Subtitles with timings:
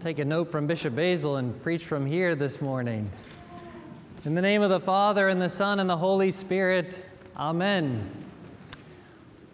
[0.00, 3.10] take a note from Bishop Basil and preach from here this morning.
[4.26, 7.04] In the name of the Father, and the Son, and the Holy Spirit,
[7.36, 8.10] Amen.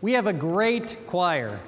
[0.00, 1.58] We have a great choir,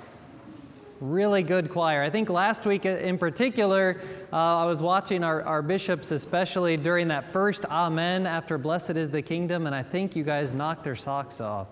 [1.00, 2.02] really good choir.
[2.02, 4.00] I think last week in particular,
[4.32, 9.10] uh, I was watching our, our bishops, especially during that first Amen after Blessed is
[9.10, 11.66] the Kingdom, and I think you guys knocked their socks off.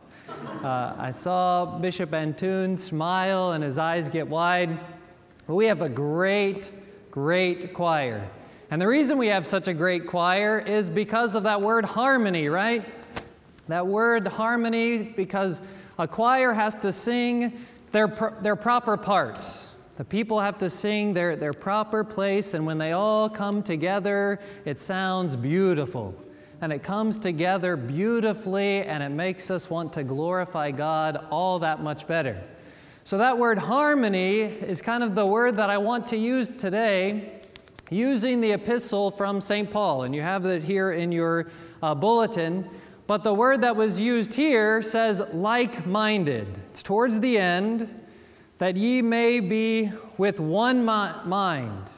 [0.64, 4.78] Uh, I saw Bishop Antoun smile and his eyes get wide.
[5.46, 6.70] We have a great,
[7.18, 8.28] great choir.
[8.70, 12.48] And the reason we have such a great choir is because of that word harmony,
[12.48, 12.84] right?
[13.66, 15.60] That word harmony, because
[15.98, 17.58] a choir has to sing
[17.90, 18.06] their,
[18.40, 19.70] their proper parts.
[19.96, 24.38] The people have to sing their, their proper place, and when they all come together,
[24.64, 26.14] it sounds beautiful
[26.60, 31.80] and it comes together beautifully and it makes us want to glorify God all that
[31.80, 32.42] much better.
[33.08, 37.40] So, that word harmony is kind of the word that I want to use today,
[37.88, 39.70] using the epistle from St.
[39.70, 40.02] Paul.
[40.02, 41.50] And you have it here in your
[41.82, 42.68] uh, bulletin.
[43.06, 46.48] But the word that was used here says like minded.
[46.68, 47.88] It's towards the end,
[48.58, 51.90] that ye may be with one mind.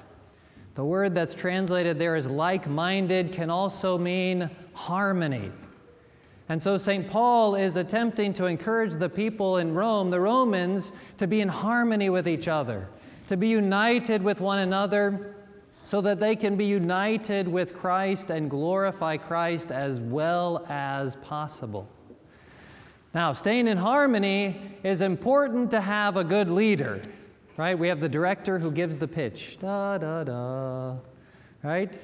[0.76, 5.50] The word that's translated there as like minded can also mean harmony.
[6.50, 7.08] And so St.
[7.08, 12.10] Paul is attempting to encourage the people in Rome, the Romans, to be in harmony
[12.10, 12.88] with each other,
[13.28, 15.34] to be united with one another,
[15.84, 21.88] so that they can be united with Christ and glorify Christ as well as possible.
[23.14, 27.00] Now, staying in harmony is important to have a good leader
[27.60, 27.78] right?
[27.78, 29.58] We have the director who gives the pitch.
[29.60, 30.96] Da, da, da.
[31.62, 31.98] Right?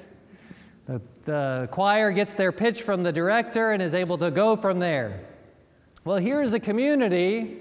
[0.87, 4.79] The, the choir gets their pitch from the director and is able to go from
[4.79, 5.19] there.
[6.05, 7.59] Well, here's a community.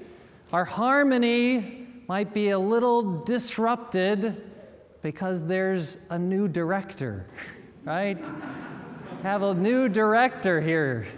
[0.52, 4.42] Our harmony might be a little disrupted
[5.02, 7.27] because there's a new director,
[7.84, 8.24] right?
[9.22, 11.08] Have a new director here.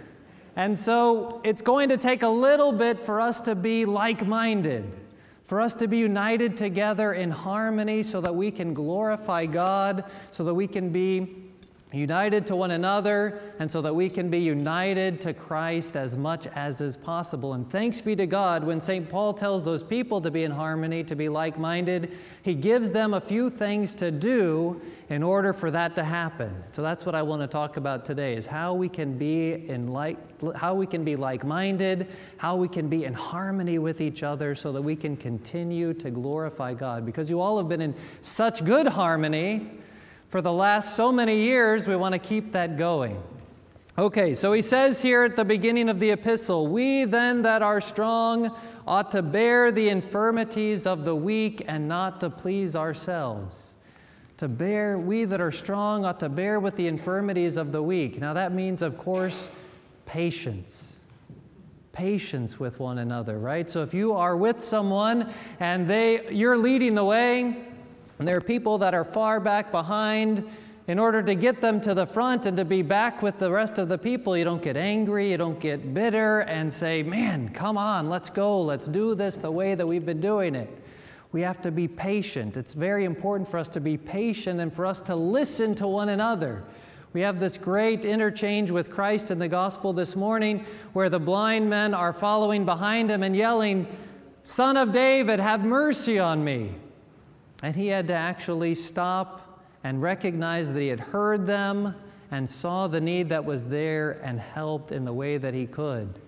[0.55, 4.91] And so it's going to take a little bit for us to be like minded
[5.49, 10.43] for us to be united together in harmony so that we can glorify God, so
[10.43, 11.48] that we can be
[11.91, 16.45] united to one another, and so that we can be united to Christ as much
[16.47, 17.53] as is possible.
[17.53, 19.09] And thanks be to God, when St.
[19.09, 23.15] Paul tells those people to be in harmony, to be like minded, he gives them
[23.15, 24.79] a few things to do
[25.09, 26.63] in order for that to happen.
[26.73, 29.87] So that's what I want to talk about today is how we can be in
[29.87, 30.17] like
[30.55, 32.07] how we can be like-minded,
[32.37, 36.09] how we can be in harmony with each other so that we can continue to
[36.09, 39.69] glorify God because you all have been in such good harmony
[40.29, 43.21] for the last so many years, we want to keep that going.
[43.97, 47.81] Okay, so he says here at the beginning of the epistle, We then that are
[47.81, 48.55] strong
[48.87, 53.73] ought to bear the infirmities of the weak and not to please ourselves.
[54.37, 58.21] To bear, we that are strong ought to bear with the infirmities of the weak.
[58.21, 59.49] Now that means, of course,
[60.05, 60.97] patience.
[61.91, 63.69] Patience with one another, right?
[63.69, 67.57] So if you are with someone and they you're leading the way,
[68.19, 70.47] and there are people that are far back behind.
[70.87, 73.77] In order to get them to the front and to be back with the rest
[73.77, 77.77] of the people, you don't get angry, you don't get bitter and say, Man, come
[77.77, 80.67] on, let's go, let's do this the way that we've been doing it.
[81.31, 82.57] We have to be patient.
[82.57, 86.09] It's very important for us to be patient and for us to listen to one
[86.09, 86.63] another.
[87.13, 91.69] We have this great interchange with Christ in the gospel this morning where the blind
[91.69, 93.87] men are following behind him and yelling,
[94.43, 96.73] Son of David, have mercy on me.
[97.61, 101.95] And he had to actually stop and recognize that he had heard them
[102.31, 106.19] and saw the need that was there and helped in the way that he could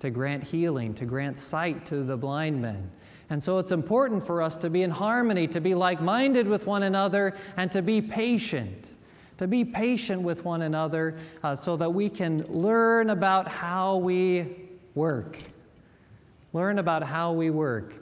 [0.00, 2.90] to grant healing, to grant sight to the blind men.
[3.28, 6.66] And so it's important for us to be in harmony, to be like minded with
[6.66, 8.88] one another, and to be patient.
[9.38, 14.46] To be patient with one another uh, so that we can learn about how we
[14.94, 15.38] work.
[16.52, 17.94] Learn about how we work.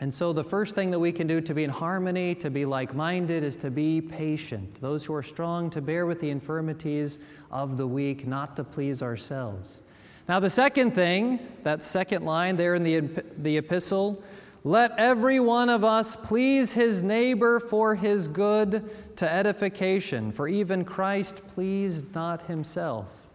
[0.00, 2.64] And so, the first thing that we can do to be in harmony, to be
[2.64, 4.80] like minded, is to be patient.
[4.80, 7.18] Those who are strong to bear with the infirmities
[7.50, 9.82] of the weak, not to please ourselves.
[10.28, 13.00] Now, the second thing, that second line there in the,
[13.38, 14.22] the epistle,
[14.62, 20.84] let every one of us please his neighbor for his good to edification, for even
[20.84, 23.26] Christ pleased not himself.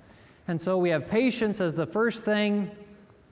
[0.48, 2.72] And so we have patience as the first thing.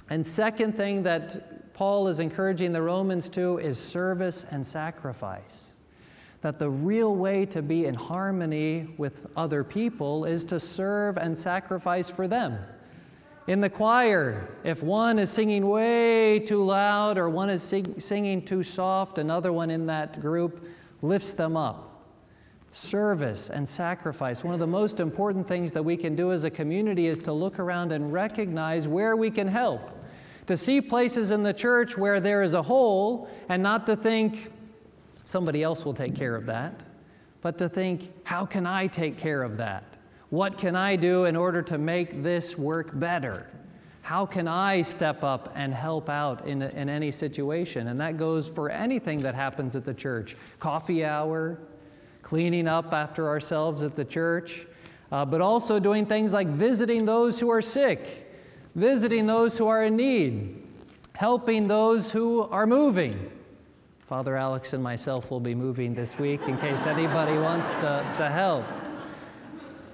[0.10, 1.51] And second thing that
[1.82, 5.74] Paul is encouraging the Romans to is service and sacrifice.
[6.42, 11.36] That the real way to be in harmony with other people is to serve and
[11.36, 12.60] sacrifice for them.
[13.48, 18.44] In the choir, if one is singing way too loud or one is sing- singing
[18.44, 20.64] too soft, another one in that group
[21.02, 22.06] lifts them up,
[22.72, 24.44] service and sacrifice.
[24.44, 27.34] One of the most important things that we can do as a community is to
[27.34, 29.98] look around and recognize where we can help.
[30.52, 34.52] To see places in the church where there is a hole and not to think
[35.24, 36.74] somebody else will take care of that,
[37.40, 39.86] but to think, how can I take care of that?
[40.30, 43.50] What can I do in order to make this work better?
[44.02, 47.88] How can I step up and help out in, in any situation?
[47.88, 51.60] And that goes for anything that happens at the church coffee hour,
[52.24, 54.66] cleaning up after ourselves at the church,
[55.14, 58.28] uh, but also doing things like visiting those who are sick,
[58.76, 60.62] visiting those who are in need,
[61.14, 63.32] helping those who are moving.
[64.08, 68.30] Father Alex and myself will be moving this week in case anybody wants to, to
[68.30, 68.66] help.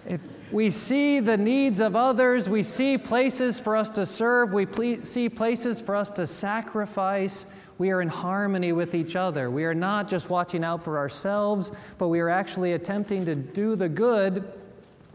[0.07, 0.21] If
[0.51, 5.03] we see the needs of others, we see places for us to serve, we ple-
[5.03, 7.45] see places for us to sacrifice.
[7.77, 9.51] We are in harmony with each other.
[9.51, 13.75] We are not just watching out for ourselves, but we are actually attempting to do
[13.75, 14.51] the good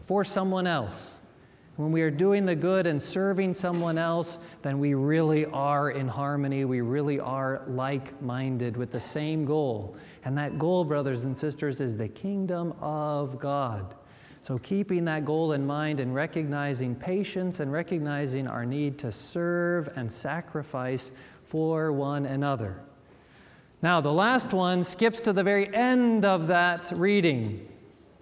[0.05, 1.19] for someone else.
[1.75, 6.07] When we are doing the good and serving someone else, then we really are in
[6.07, 6.65] harmony.
[6.65, 9.95] We really are like minded with the same goal.
[10.23, 13.95] And that goal, brothers and sisters, is the kingdom of God.
[14.43, 19.89] So, keeping that goal in mind and recognizing patience and recognizing our need to serve
[19.95, 21.11] and sacrifice
[21.45, 22.81] for one another.
[23.81, 27.67] Now, the last one skips to the very end of that reading.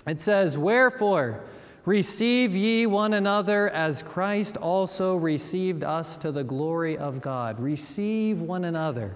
[0.07, 1.43] It says, Wherefore,
[1.85, 7.59] receive ye one another as Christ also received us to the glory of God.
[7.59, 9.15] Receive one another.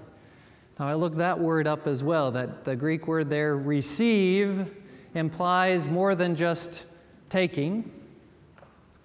[0.80, 2.32] Now, I looked that word up as well.
[2.32, 4.76] That the Greek word there, receive,
[5.14, 6.86] implies more than just
[7.30, 7.92] taking,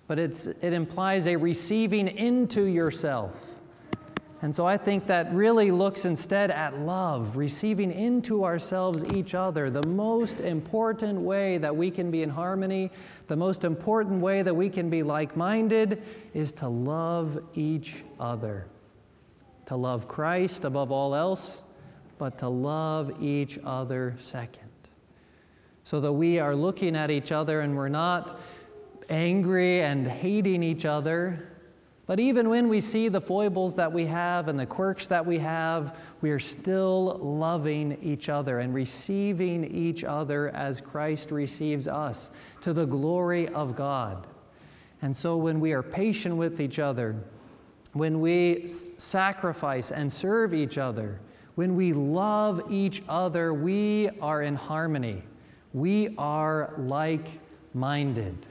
[0.06, 3.59] but it's, it implies a receiving into yourself.
[4.42, 9.68] And so I think that really looks instead at love, receiving into ourselves each other.
[9.68, 12.90] The most important way that we can be in harmony,
[13.26, 16.02] the most important way that we can be like minded
[16.32, 18.66] is to love each other.
[19.66, 21.60] To love Christ above all else,
[22.16, 24.70] but to love each other second
[25.90, 28.38] so that we are looking at each other and we're not
[29.08, 31.49] angry and hating each other.
[32.10, 35.38] But even when we see the foibles that we have and the quirks that we
[35.38, 42.32] have, we are still loving each other and receiving each other as Christ receives us
[42.62, 44.26] to the glory of God.
[45.02, 47.14] And so when we are patient with each other,
[47.92, 51.20] when we sacrifice and serve each other,
[51.54, 55.22] when we love each other, we are in harmony.
[55.72, 57.28] We are like
[57.72, 58.48] minded.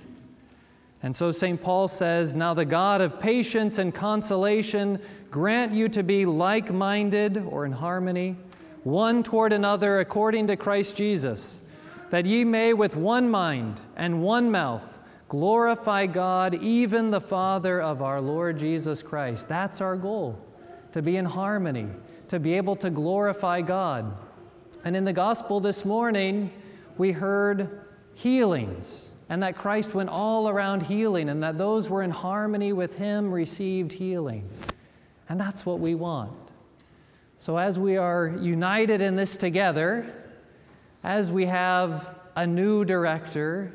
[1.01, 1.61] And so St.
[1.61, 4.99] Paul says, Now the God of patience and consolation
[5.31, 8.35] grant you to be like minded or in harmony,
[8.83, 11.61] one toward another according to Christ Jesus,
[12.09, 14.99] that ye may with one mind and one mouth
[15.29, 19.47] glorify God, even the Father of our Lord Jesus Christ.
[19.47, 20.43] That's our goal,
[20.91, 21.87] to be in harmony,
[22.27, 24.17] to be able to glorify God.
[24.83, 26.51] And in the gospel this morning,
[26.97, 27.81] we heard
[28.15, 32.97] healings, and that Christ went all around healing, and that those were in harmony with
[32.97, 34.49] Him received healing.
[35.29, 36.33] And that's what we want.
[37.37, 40.11] So, as we are united in this together,
[41.03, 43.71] as we have a new director,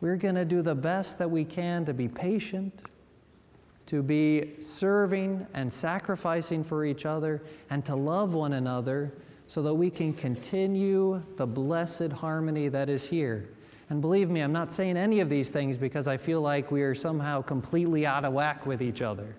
[0.00, 2.82] we're going to do the best that we can to be patient,
[3.86, 9.12] to be serving and sacrificing for each other, and to love one another
[9.46, 13.48] so that we can continue the blessed harmony that is here.
[13.90, 16.82] And believe me, I'm not saying any of these things because I feel like we
[16.82, 19.34] are somehow completely out of whack with each other.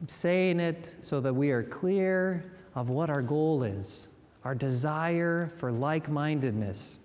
[0.00, 4.08] I'm saying it so that we are clear of what our goal is
[4.42, 6.98] our desire for like mindedness,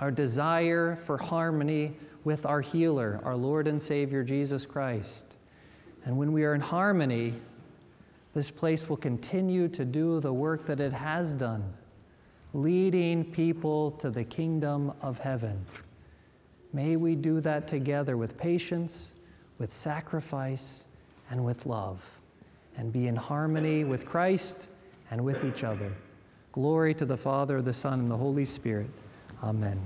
[0.00, 1.92] our desire for harmony
[2.24, 5.24] with our healer, our Lord and Savior Jesus Christ.
[6.06, 7.34] And when we are in harmony,
[8.32, 11.74] this place will continue to do the work that it has done,
[12.54, 15.64] leading people to the kingdom of heaven.
[16.72, 19.14] May we do that together with patience,
[19.58, 20.84] with sacrifice,
[21.30, 22.18] and with love,
[22.76, 24.68] and be in harmony with Christ
[25.10, 25.92] and with each other.
[26.52, 28.90] Glory to the Father, the Son, and the Holy Spirit.
[29.42, 29.80] Amen.